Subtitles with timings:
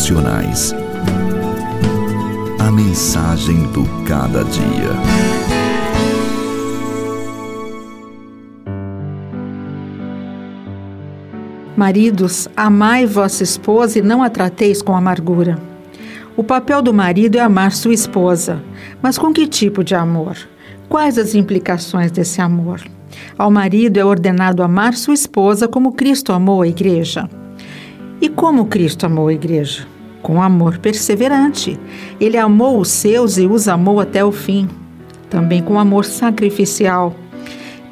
[0.00, 0.74] Devocionais.
[2.58, 4.88] A mensagem do cada dia.
[11.76, 15.58] Maridos, amai vossa esposa e não a trateis com amargura.
[16.34, 18.62] O papel do marido é amar sua esposa.
[19.02, 20.38] Mas com que tipo de amor?
[20.88, 22.80] Quais as implicações desse amor?
[23.36, 27.28] Ao marido é ordenado amar sua esposa como Cristo amou a igreja.
[28.20, 29.86] E como Cristo amou a igreja?
[30.20, 31.80] Com amor perseverante.
[32.20, 34.68] Ele amou os seus e os amou até o fim.
[35.30, 37.16] Também com amor sacrificial.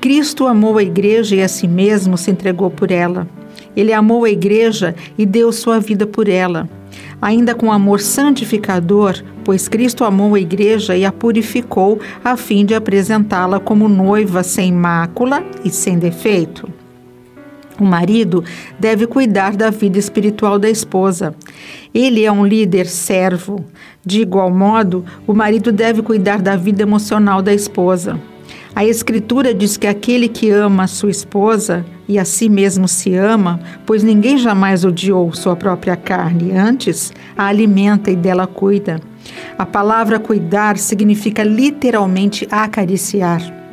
[0.00, 3.28] Cristo amou a igreja e a si mesmo se entregou por ela.
[3.76, 6.66] Ele amou a igreja e deu sua vida por ela.
[7.20, 12.74] Ainda com amor santificador, pois Cristo amou a igreja e a purificou a fim de
[12.74, 16.73] apresentá-la como noiva sem mácula e sem defeito.
[17.80, 18.44] O marido
[18.78, 21.34] deve cuidar da vida espiritual da esposa.
[21.92, 23.64] Ele é um líder servo.
[24.04, 28.20] De igual modo, o marido deve cuidar da vida emocional da esposa.
[28.74, 33.14] A Escritura diz que aquele que ama a sua esposa e a si mesmo se
[33.14, 39.00] ama, pois ninguém jamais odiou sua própria carne, antes a alimenta e dela cuida.
[39.56, 43.63] A palavra cuidar significa literalmente acariciar.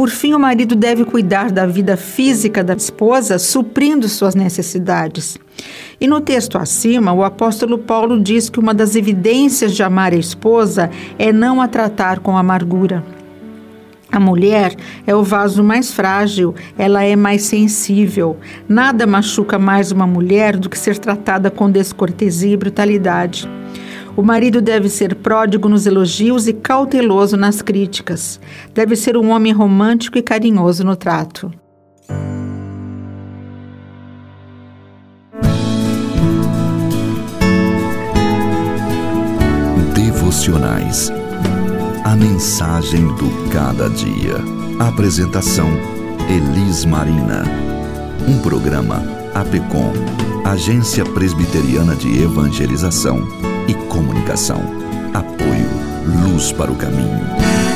[0.00, 5.36] Por fim, o marido deve cuidar da vida física da esposa, suprindo suas necessidades.
[6.00, 10.16] E no texto acima, o apóstolo Paulo diz que uma das evidências de amar a
[10.16, 13.04] esposa é não a tratar com amargura.
[14.10, 14.74] A mulher
[15.06, 18.38] é o vaso mais frágil, ela é mais sensível.
[18.66, 23.46] Nada machuca mais uma mulher do que ser tratada com descortesia e brutalidade.
[24.20, 28.38] O marido deve ser pródigo nos elogios e cauteloso nas críticas.
[28.74, 31.50] Deve ser um homem romântico e carinhoso no trato.
[39.94, 41.10] Devocionais.
[42.04, 44.36] A mensagem do cada dia.
[44.86, 45.70] Apresentação:
[46.28, 47.44] Elis Marina.
[48.28, 49.02] Um programa
[49.34, 49.94] APECOM,
[50.44, 53.26] Agência Presbiteriana de Evangelização
[53.90, 54.62] Comunicação.
[55.12, 55.68] Apoio
[56.22, 57.69] Luz para o Caminho.